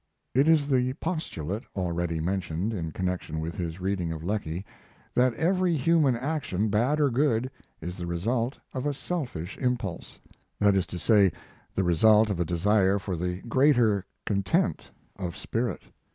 It 0.33 0.47
is 0.47 0.67
the 0.67 0.93
postulate 0.93 1.61
already 1.75 2.19
mentioned 2.19 2.73
in 2.73 2.91
connection 2.91 3.39
with 3.39 3.55
his 3.57 3.79
reading 3.79 4.11
of 4.11 4.23
Lecky, 4.23 4.65
that 5.13 5.35
every 5.35 5.77
human 5.77 6.15
action, 6.15 6.69
bad 6.69 6.99
or 6.99 7.11
good, 7.11 7.51
is 7.81 7.97
the 7.99 8.07
result 8.07 8.57
of 8.73 8.87
a 8.87 8.95
selfish 8.95 9.59
impulse; 9.59 10.19
that 10.59 10.73
is 10.75 10.87
to 10.87 10.97
say, 10.97 11.31
the 11.75 11.83
result 11.83 12.31
of 12.31 12.39
a 12.39 12.45
desire 12.45 12.97
for 12.97 13.15
the 13.15 13.41
greater 13.43 14.03
content 14.25 14.89
of 15.17 15.37
spirit. 15.37 15.83